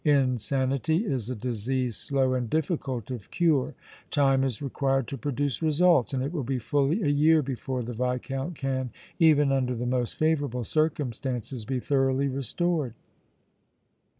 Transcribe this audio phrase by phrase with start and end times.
[0.03, 3.75] Insanity is a disease slow and difficult of cure;
[4.09, 7.93] time is required to produce results and it will be fully a year before the
[7.93, 12.95] Viscount can, even under the most favorable circumstances, be thoroughly restored."